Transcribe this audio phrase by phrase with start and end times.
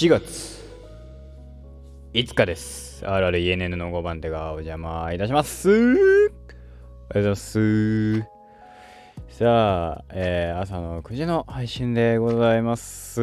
[0.00, 0.64] 4月。
[2.14, 3.04] 5日です。
[3.04, 5.68] RRENN の5番手がお邪魔いたします。
[5.68, 5.90] おはよ
[6.30, 6.32] う
[7.08, 8.20] ございます。
[9.28, 13.20] さあ、えー、朝の9時の配信でございます。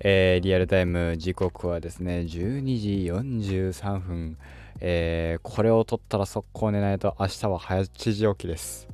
[0.00, 4.36] えー、リアルタイム時刻はですね12時43分。
[4.80, 8.88] えー、これを撮ったら速攻寝ないと明日は8時起きです。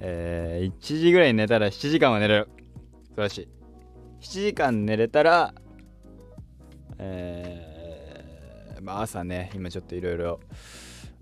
[0.00, 2.48] えー、1時ぐらい寝たら7時間は寝れる。
[3.08, 3.48] 素晴らしい。
[4.20, 5.54] 7時間寝れたら、
[6.98, 10.40] えー、まあ朝ね、今ちょっといろいろ、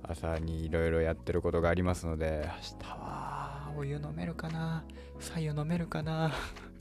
[0.02, 4.84] 朝にいろいろやってることがありますので、明日はお湯飲めるかな
[5.20, 6.32] 白湯飲めるかな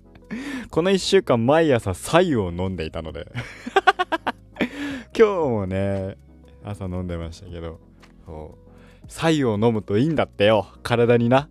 [0.69, 3.31] この1週間毎朝白湯を飲んでいたので
[5.17, 6.17] 今日もね、
[6.63, 7.79] 朝飲んでましたけど、
[8.25, 8.65] そう。
[9.07, 11.47] 白湯を飲むといいんだってよ、体にな。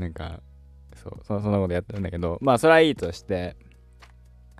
[0.00, 0.40] なんか、
[0.94, 3.56] そう、そんなことやってるんだけど、まあ、それはいいとして、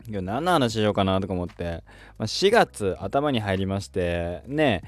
[0.07, 1.83] 今日何の話しようかなとか思って、
[2.19, 4.83] まあ、4月頭に入りまして、ね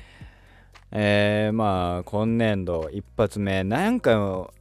[0.90, 4.52] えー、まあ、今年度一発目、何回も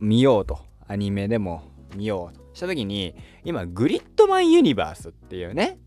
[0.00, 1.62] 見ようと、アニメでも
[1.96, 5.78] 見ようとした時に、今、グリッドマンユニバースっていうね、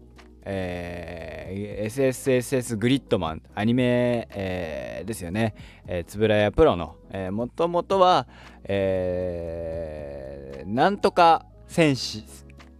[0.44, 5.54] えー、SSSS グリッドマンアニメ、えー、ですよね、
[5.88, 8.28] えー、つぶらやプロの、えー、もともとは、
[8.64, 12.26] えー、なんとか戦士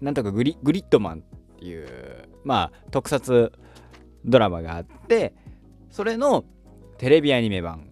[0.02, 1.88] なんとかグリグリッドマンっていう
[2.44, 3.52] まあ特撮
[4.26, 5.34] ドラマがあって
[5.90, 6.46] それの
[6.98, 7.92] テレビアニメ版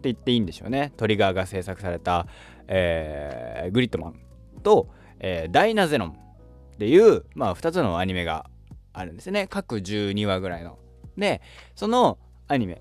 [0.00, 0.92] って言っていいんでしょうね。
[0.96, 2.26] トリガーが制作された、
[2.66, 4.20] えー、グリッドマン
[4.62, 4.88] と、
[5.20, 8.49] えー、ダイナゼノンっていう、まあ、2つのアニメが
[8.92, 10.78] あるんですね各12話ぐらいの。
[11.16, 11.40] で
[11.74, 12.80] そのアニメ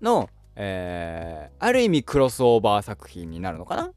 [0.00, 3.92] の、えー、ある意味クロスオーバー作品になるのかな？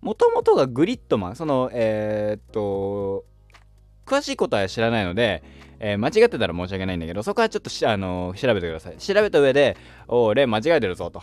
[0.00, 3.24] もともとがグリッドマンそのえー、っと
[4.04, 5.44] 詳しいことは知らないので、
[5.78, 9.76] えー、間違ってたら申し訳ないんだけどそこはちょっとあの調べてください調べた上で
[10.08, 11.22] 「おおレ間違えてるぞ」と。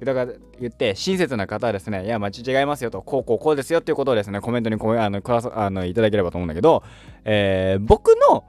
[0.00, 6.82] 言って親切な方はですねいや間違いますよとこうこうこうですよっていうことをですねコメントにあのくあのいただければと思うんだけど、
[7.24, 8.44] えー、僕の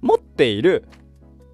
[0.00, 0.88] 持っている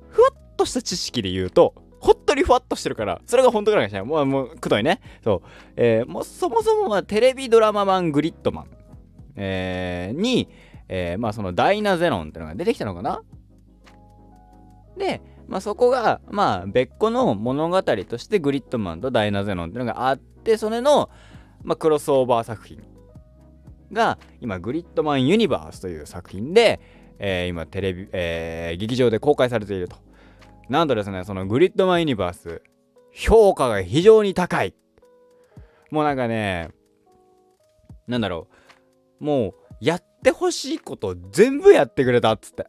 [0.08, 4.06] ふわっとした知識で言うとほっとりふわっとしてるから、それが本当かもしれない。
[4.06, 5.00] もう、もう、くどいね。
[5.24, 5.48] そう。
[5.74, 8.66] えー、もう、そもそもはテレビドラマ版グリッドマン、
[9.36, 10.50] えー、に、
[10.90, 13.22] えー、まあ、そのダイナゼロンってのが出てきたのかな
[14.98, 21.10] で、まあ、そこが、まあ、別個の物語としてグリッドマンとダイナゼノンっていうのがあって、それの、
[21.62, 22.82] まあ、クロスオーバー作品
[23.92, 26.80] が、今、グリッドマンユニバースという作品で、
[27.18, 29.96] えー、今、テレビ、えー、劇場で公開されていると。
[30.68, 32.62] なんとですね、そのグリッドマンユニバース、
[33.12, 34.74] 評価が非常に高い。
[35.90, 36.70] もうなんかね、
[38.06, 38.48] なんだろ
[39.20, 42.66] う、もう、やってほしいこと全部やってくれたっつって。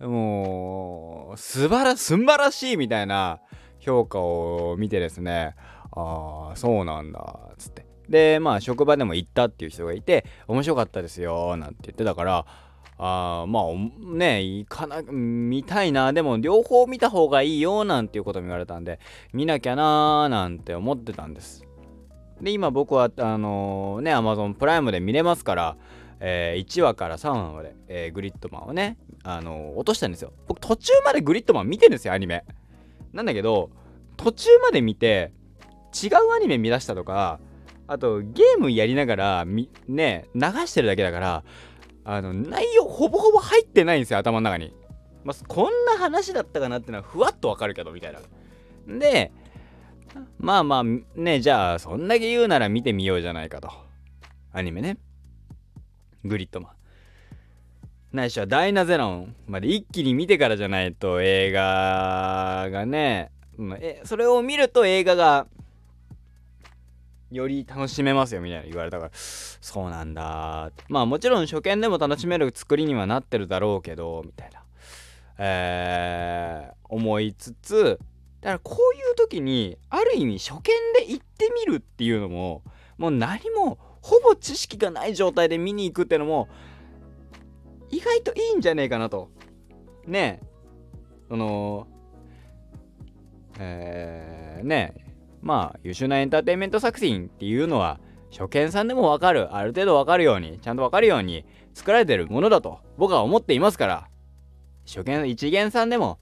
[0.00, 3.40] もう、素晴ら、素晴らしいみたいな
[3.80, 5.54] 評価を見てですね、
[5.92, 7.86] ああ、そうなんだ、つって。
[8.08, 12.46] で、まあ、職場でも行ったっていう人がいて、面白かったですよ、なんて言ってたから、
[12.98, 13.64] あまあ
[14.12, 18.98] ね行かな見たいなでも両方見た方がいいよなんていうことも言われたんで
[19.32, 21.64] 見なきゃなーなんて思ってたんです
[22.40, 25.76] で今僕はあのー、ね Amazon プライムで見れますから
[26.20, 30.32] えー、1話から3話まで、えー、グリッドマンをね、あのー、落としたんですよ。
[30.46, 32.44] 僕途中までグリッドマン見てるんですよ、アニメ。
[33.12, 33.70] なんだけど、
[34.16, 35.32] 途中まで見て、
[36.02, 37.40] 違うアニメ見出したとか、
[37.86, 39.44] あとゲームやりながら
[39.86, 41.44] ね、流してるだけだから、
[42.04, 44.74] あの、内容ほぼほぼ入ってないんですよ、頭の中に。
[45.24, 48.20] まあ、こんな話だったかなってのはふわっとわかるけど、みたいな。
[48.98, 49.32] で、
[50.38, 50.84] まあまあ、
[51.18, 53.70] ね、じゃあ、そんだけ言うなら見てみようじゃないかと。
[54.52, 54.98] アニメね。
[56.24, 56.72] グリッドマン。
[58.12, 63.30] ないしはダイナゼロンまで一気に見てからじゃないと映画がね、
[63.80, 65.46] えそれを見ると映画が
[67.30, 69.10] より楽しめますよみたいな言われたから。
[69.14, 70.72] そうなんだ。
[70.88, 74.62] まあもちろん初見でも楽しめる作りにはなってるだろうけどみたいな。
[75.38, 77.98] えー、思いつつ
[78.40, 80.62] だからこういう時にある意味初見
[81.06, 82.62] で行ってみるっていうのも
[82.96, 86.48] もう何もほぼ知識がない状態で見に行くってのも
[87.90, 89.30] 意外といいんじゃねえかなと。
[90.06, 90.46] ねえ。
[91.28, 91.86] その
[93.58, 95.04] えー、ねえ。
[95.40, 98.00] まあ優秀なエンターテインメント作品っていうのは
[98.30, 99.54] 初見さんでもわかる。
[99.54, 101.44] ある程度わかるようにちゃんとわかるように
[101.78, 104.08] 作られてるものだと僕は思っていますから
[104.84, 106.18] 初見一元さんでも、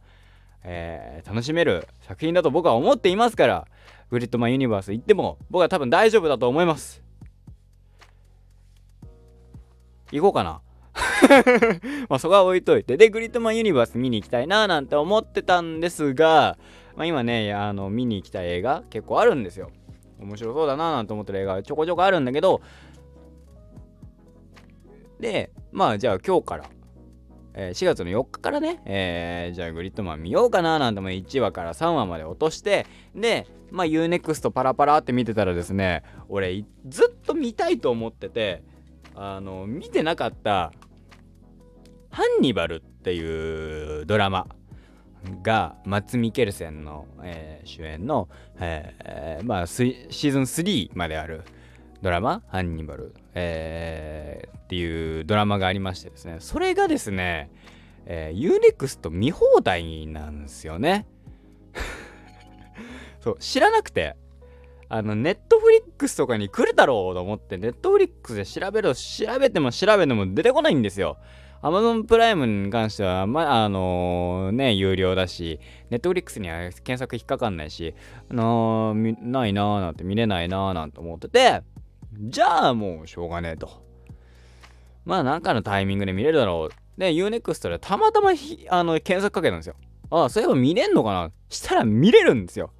[0.62, 3.66] えー、楽しめる作品だと僕は思っていますから
[4.10, 7.05] グリッドマンユニバース行っても僕は多分大丈夫だと思います。
[10.12, 10.60] 行こうかな。
[12.08, 12.96] まあそこは置いといて。
[12.96, 16.58] でグリッドマンユニバース見に行きたいななんて思ってたんですが、
[16.96, 19.70] まあ、今ねあの見に行きたい映画結構あるんですよ。
[20.18, 22.62] 面白そうだななんて思ってる映画ちょこちょこあるんだけど
[25.20, 26.64] でまあじゃあ今日から
[27.58, 38.62] えー、4月の4日からね、えー、じゃあグリッドマン見ようかななんても1話から3話まで落としてでまあ UNEXT パラパラって見てたらですね俺ずっと見たいと思ってて
[39.16, 40.72] あの見てなかった
[42.10, 44.46] ハンニバルっていうドラマ
[45.42, 48.28] がマッツ・ミケルセンの、えー、主演の、
[48.60, 51.42] えー、まあシーズン3まである
[52.02, 56.36] ドラマ「ハンニバル」えー、っていうドラマがありましてですね。
[56.40, 57.50] それがですね、
[58.04, 61.06] えー、UNEXT 見放題なんですよね。
[63.20, 64.16] そう知らなくて。
[64.88, 71.18] あのネットフリックスとかに来るだろうと思ってネットフリックスで調べろ調べても調べても出てこないんですよ
[71.62, 75.58] Amazon プライムに関しては、まあ、あのー、ね、有料だし、
[75.90, 77.94] Netflix には検索引っかかんないし、
[78.30, 81.62] あのー、ないなーなんて見れないなーなんて思ってて、
[82.12, 83.84] じゃあもうしょうがねえと。
[85.04, 87.00] まあなんかのタイミングで見れるだろう。
[87.00, 89.76] で、UNEXT でたまたまあの検索かけたんですよ。
[90.10, 92.70] ああ、そういえば見れんのかなしたら見れるんですよ。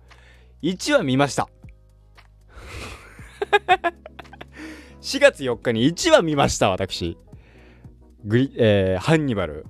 [0.62, 1.48] 1話見ました。
[5.00, 7.16] 4月4日に1話見ました、私。
[8.24, 9.66] グリ、えー、ハンニバル。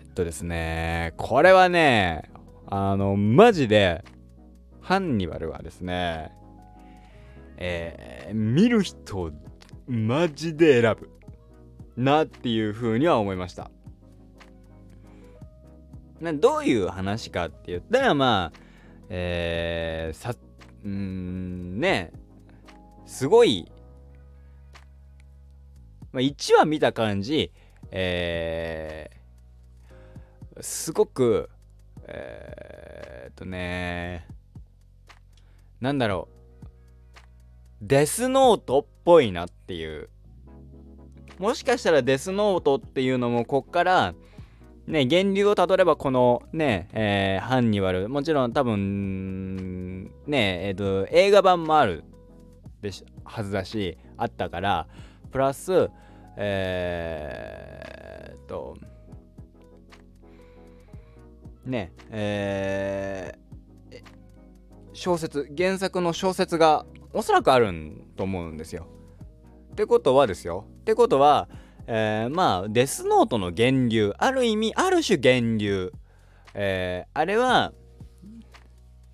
[0.00, 2.30] えっとですね、これはね、
[2.66, 4.04] あの、マジで、
[4.80, 6.32] ハンニバルはですね、
[7.58, 9.32] えー、見る人
[9.86, 11.10] マジで選ぶ
[11.96, 13.70] なっていう風には思いました
[16.20, 18.58] などういう話かって言ったらまあ
[19.08, 20.16] えー、
[20.86, 22.12] さうんね。
[23.04, 23.70] すごい、
[26.12, 27.52] まあ、1話見た感じ
[27.92, 31.48] えー、すごく
[32.08, 34.26] えー、っとね
[35.80, 36.36] なんだろう。
[37.82, 40.08] デスノートっぽいなっていう。
[41.38, 44.14] もしかしたらデスノートっていうのもこっから
[44.86, 52.04] ね源流をたどればこのね、えー、ハンニバルもちろん多分ねえっ、ー、と映画版もある
[52.80, 54.86] でしはずだしあったから
[55.30, 55.90] プラス
[56.36, 58.76] えー、っと
[61.64, 64.02] ねえー、
[64.92, 67.72] 小説原作の小説がおそらくある
[68.16, 68.86] と思うんですよ。
[69.72, 70.66] ってことはですよ。
[70.80, 71.48] ってことは、
[71.86, 75.92] えー、まあデスノートの源流ある意味ある種源流、
[76.54, 77.72] えー、あれは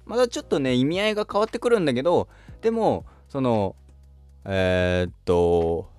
[0.07, 2.29] またちょっとね意味合いが変わってくるんだけど
[2.61, 3.77] でもその
[4.45, 5.91] えー、っと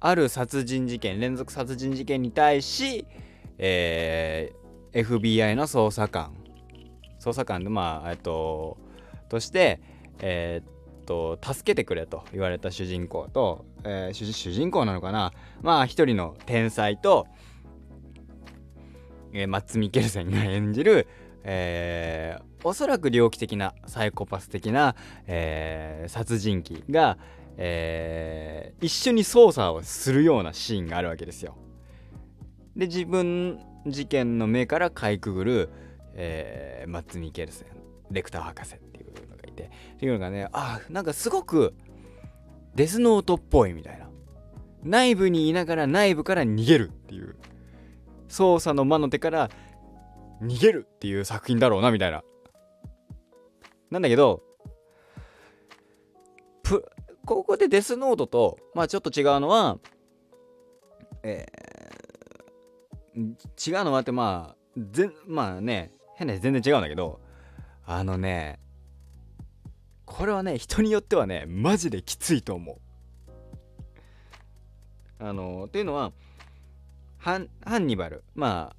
[0.00, 3.06] ある殺人事件連続殺人事件に対し、
[3.58, 6.34] えー、FBI の捜査官。
[7.20, 8.76] 捜査官でまあえっと
[9.28, 9.80] として
[10.18, 10.81] えー、っ
[11.12, 15.32] と助けてくれと言われた主人公と、えー、主人公なのかな？
[15.60, 17.26] まあ一人の天才と、
[19.32, 21.06] えー、マッツ・ミケルセンが演じる、
[21.44, 27.18] えー、おそらく猟奇的なサイコパス的な、えー、殺人鬼が、
[27.58, 31.56] えー、一緒に捜査をするようなシーンがあるわけですよ。
[32.74, 35.68] で自分事件の目からかいくぐる、
[36.14, 37.68] えー、マッツ・ミケルセン
[38.10, 38.76] レクター博士
[39.52, 39.70] いて。
[39.94, 41.74] っていうのがねあなんかすごく
[42.74, 44.08] デスノートっぽいみたいな。
[44.82, 47.36] 内部にいながら内部から逃げるっていう。
[48.28, 49.50] 操作の魔の手から
[50.42, 52.24] 逃げるっていう作品だろうなみたいな。
[53.90, 54.42] なんだけど
[57.24, 59.78] ここでデスノートとまあちょっと違うのは
[61.22, 67.20] えー、違うのはってまあぜまあね変な全然違うんだけど
[67.84, 68.58] あのね
[70.12, 72.76] これはね人によってはねマジできついと思う。
[75.18, 76.12] あのっていうのは
[77.16, 78.22] ハンハンニバル。
[78.34, 78.74] ま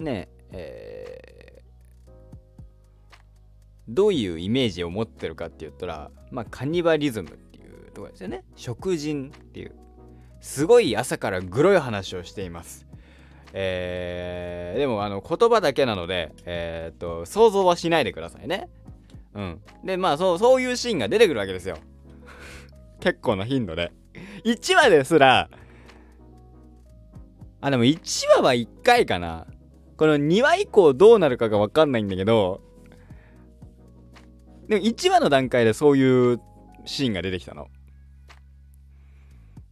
[0.00, 2.22] あねえー、
[3.88, 8.42] どういうイメージを持ってるかって言ったらまあカニバリズムっていうとこですよね。
[8.56, 9.74] 食人っていう。
[10.40, 12.86] すごい朝からグロい話をしています。
[13.52, 18.70] えー、でもあの言葉だけなので、えー、っと想像はしないでくださいね。
[19.34, 19.60] うん。
[19.84, 21.76] でまあそうそういうシーンが出てくるわけですよ。
[23.00, 23.92] 結構な頻度で。
[24.44, 25.48] 1話ですら
[27.60, 29.46] あでも1話は1回かな。
[29.96, 32.60] この2話以降どうなるかが分かんないんだけど
[34.68, 36.40] でも1話の段階でそういう
[36.84, 37.68] シーンが出てきたの。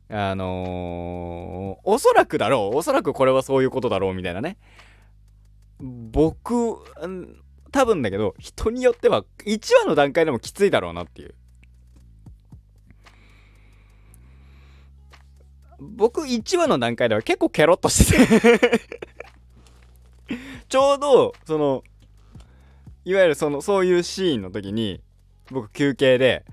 [0.08, 4.58] あのー、おそらくだろうおそらくこれはそういうことだろうみたいなね
[5.80, 6.76] 僕
[7.72, 11.34] 多分だけど人によっては1話の段階でもきついだろうなっていう。
[15.80, 18.80] 僕1話の段階では結構ケロッとしてて。
[20.68, 21.82] ちょうどその
[23.04, 25.02] いわゆるそのそういうシーンの時に
[25.50, 26.44] 僕休憩で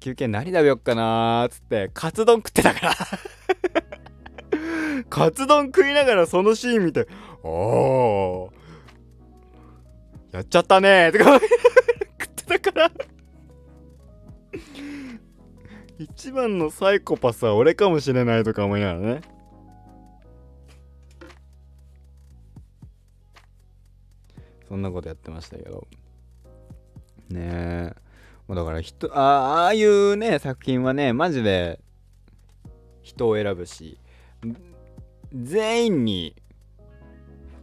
[0.00, 2.96] 休憩何食べよっかなーっつってカツ丼食ってたから。
[5.10, 7.08] カツ丼食いながらそのシーン見て
[7.42, 8.57] おー。
[10.32, 11.10] やっちゃったね。
[11.12, 11.44] ーとか食
[12.24, 12.90] ってたから。
[15.98, 19.20] 一番のサイコパスは俺かもしれないとか思いながらね。
[24.68, 25.86] そんなことやってましたけど。
[27.30, 28.08] ねえ。
[28.48, 31.80] もうだから人あああいうね作品はねマジで
[33.02, 33.98] 人を選ぶし
[35.34, 36.34] 全員に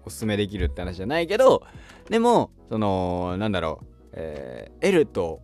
[0.05, 1.63] おすすめできるって話じゃないけど
[2.09, 5.41] でもそのなんだろう、えー、L と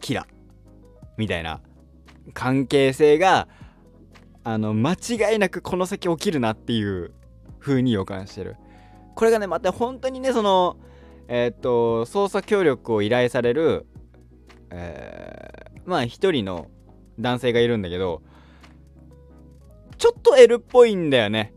[0.00, 0.26] キラ
[1.16, 1.60] みたいな
[2.32, 3.48] 関係性が
[4.42, 7.12] あの間違いなくこの先起きるなっていう
[7.60, 8.56] 風に予感してる。
[9.14, 10.76] これがねまた本当にねその
[11.28, 13.86] えっ、と捜査協力を依頼される
[14.70, 16.66] えー、まあ一人の
[17.18, 18.22] 男性がいるんだけど
[19.98, 21.54] ちょっと L っぽいんだよね。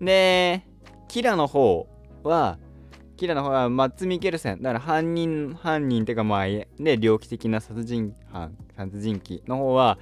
[0.00, 0.66] で
[1.08, 1.88] キラの方
[2.26, 2.58] は
[3.16, 9.98] キラの方はマッツ・ミケルセンだから犯人犯人っていうかまあね猟奇的な殺人犯殺人鬼の方は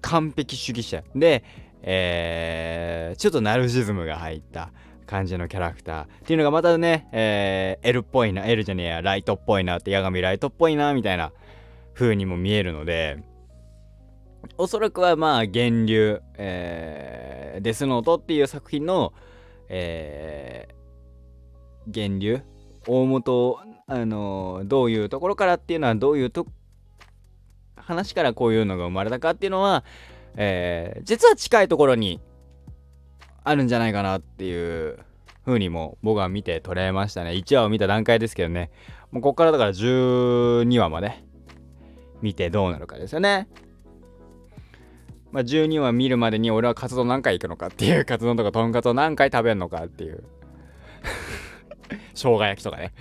[0.00, 1.44] 完璧主義者で、
[1.82, 4.72] えー、ちょっとナルシズムが入った
[5.06, 11.32] 感じのキャラクターっていうのがまたね、えー、L っぽいな L じゃねえやライトっぽいなって八神ライトっぽいなみたいな
[11.94, 13.22] 風にも見えるので
[14.56, 19.12] おそらくはまあ源流、えー、デスノートっていう作品の、
[19.68, 20.79] えー、
[21.86, 22.42] 源流？
[22.86, 26.46] 大元あの、どういうところからっていうのはどういうと
[27.76, 29.84] 話からこういうのが生まれたかっていうのは、
[30.36, 32.20] えー、実は近いところに
[33.42, 34.98] あるんじゃないかなっていう
[35.44, 37.30] 風にも僕は見て取れましたね。
[37.32, 38.70] 1話を見た段階ですけどね。
[39.10, 41.24] もうこっからだから12話まで
[42.22, 43.48] 見てどうなるかですよね。
[45.32, 50.24] まあ、12話見るまでに俺はカツ丼何回行くのかっていうカツ丼とかとんかつを何回食べるのかっていう。
[52.14, 52.92] 生姜焼きとかね。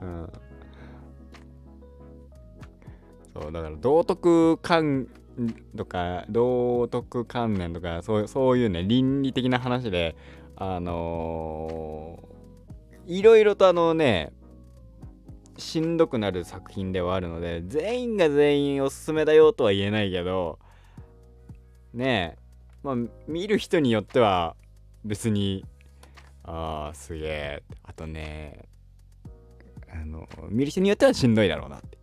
[0.00, 0.32] うん、
[3.34, 5.08] そうだから道徳観
[5.76, 10.16] とか道徳観念とかそうそういうね倫理的な話で
[10.56, 14.32] あのー、いろいろとあのね
[15.56, 20.58] しんどくなる作品ではあるので全員が全員おすすめだよとは言えないけど
[21.92, 22.38] ねえ
[22.82, 24.56] まあ見る人によっては
[25.04, 25.64] 別に
[26.44, 27.62] ああすげえ。
[27.84, 28.64] あとね
[29.92, 31.98] あの見る人によってはしんどいだろうなって。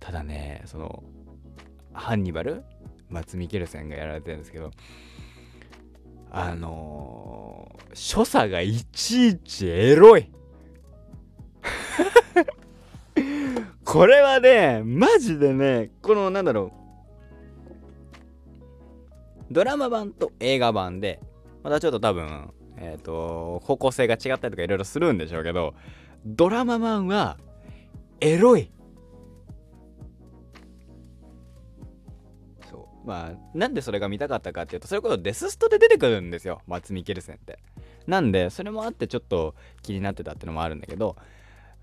[0.00, 1.02] ただねその
[1.92, 2.62] ハンニバル
[3.08, 4.70] 松見ケルセンがやられてるんですけど
[6.30, 10.30] あのー、所作がいちいちエロい。
[13.84, 16.72] これはね、マジでね、このなんだろ
[19.50, 21.20] う、ドラマ版と映画版で、
[21.64, 25.74] またちょっと多分、えっ、ー、と、方向性が違ったりとかいろいろするんでしょうけど、
[26.26, 27.38] ドラマ版は、
[28.20, 28.70] エロい。
[32.70, 33.08] そう。
[33.08, 37.58] まあ、なんでそれが見たかったかっていうと、それこそデスストで出てくるんですよ、マツミケルセンって。
[38.06, 41.16] なんで、それもあってちょっと気になってたっていうのもあるんだけど、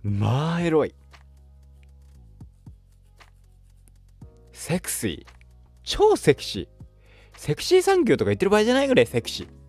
[0.03, 0.93] まあ、エロい。
[4.51, 5.31] セクシー。
[5.83, 6.67] 超セクシー。
[7.35, 9.61] セクシー産業とか言ってる場合じゃないぐらいセクシー。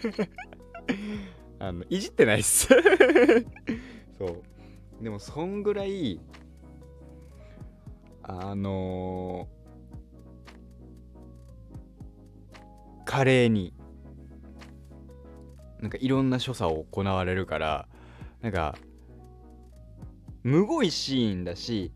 [1.58, 2.68] あの、いじってないっす
[4.18, 4.42] そう。
[5.02, 6.20] でも、そんぐらい、
[8.22, 13.74] あのー、華麗に、
[15.80, 17.88] なんかいろんな所作を行われるから、
[18.40, 18.76] なんか、
[20.42, 21.92] むごいシーンだし、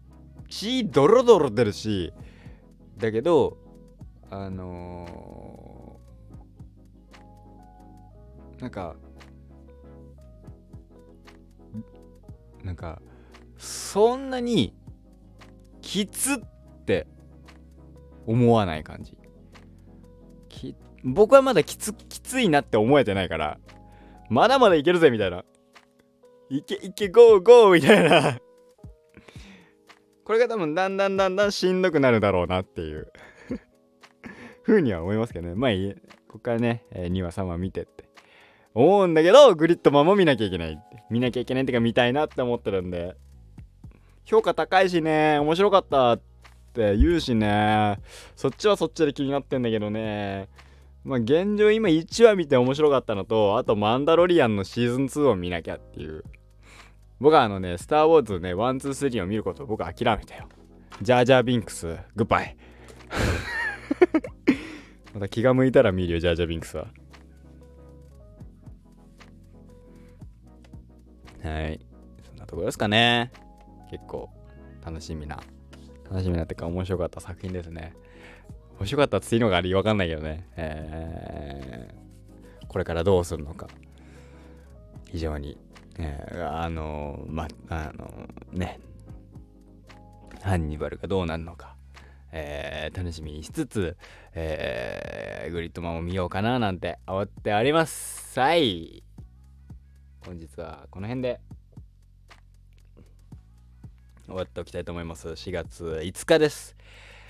[0.51, 2.13] 血ドロドロ出るし
[2.99, 3.57] だけど
[4.31, 5.70] あのー、
[8.61, 8.97] なんか
[12.63, 13.01] なんか
[13.57, 14.75] そんなに
[15.81, 17.07] きつって
[18.27, 19.17] 思わない感じ。
[21.03, 23.59] 僕はまだきつきついなって思えてないから
[24.29, 25.45] まだまだいけるぜみたいな。
[26.51, 28.39] いけいけゴーゴーみたいな。
[30.25, 33.11] これが多分だんだんだんだんしんどくなるだろうなっていう
[34.63, 35.55] ふうには思いますけどね。
[35.55, 35.95] まあいい
[36.29, 38.10] こっからね、え、2話3話見てって。
[38.75, 40.79] 思うんだけどグリッドマンも見なきゃいけない
[41.11, 43.17] 見なきゃいけないってか見たいなって思ってるんで。
[44.25, 45.41] 評価高いしね。
[45.41, 46.21] 面白かったっ
[46.73, 47.99] て言うしね。
[48.37, 50.49] そっちはそっちで気になってんだけどね。
[51.05, 56.23] まあ現状今1話見て面白かったのとあとマンダロリアンのシーズン2を見なきゃっていう。
[57.19, 60.49] 僕はあのねスター・ウォーズね123を見ることを僕は諦めたよ。
[61.03, 62.57] ジャージャー・ビンクスグッバイ。
[65.13, 66.87] また気が向いたら見るよジャージャー・ビンクスは。
[71.43, 71.81] はい。
[72.27, 73.31] そんなところですかね。
[73.91, 74.31] 結構
[74.85, 75.41] 楽しみな。
[76.11, 77.95] 楽しみなってか面白かった作品ですね。
[78.79, 83.69] 面白かったっていうのがありわかんないけどね、えー、これからどうするのか。
[85.11, 85.59] 非常に、
[85.99, 88.11] えー、あのまあの
[88.53, 88.81] ね。
[90.43, 91.77] ハンニバルがどうなるのか、
[92.33, 93.97] えー、楽しみにしつつ、
[94.35, 98.41] えー、グリッドマンを見ようかななんて思っております。
[98.41, 99.03] はい。
[100.25, 101.41] 本日はこの辺で
[104.27, 105.29] 終わっておきたいと思います。
[105.29, 106.77] 4月5日です。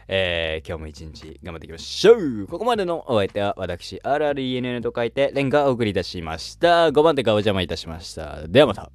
[0.08, 6.88] えー、今日も一日頑張っていきましょうここまでのお相手は私、RRENN と書いて、レンがお送りいたしました。
[6.88, 8.46] 5番手がお邪魔いたしました。
[8.48, 8.90] ではまた。